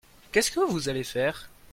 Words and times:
Qu'est-ce 0.31 0.49
que 0.49 0.59
vous 0.61 0.89
allez 0.89 1.03
faire? 1.03 1.47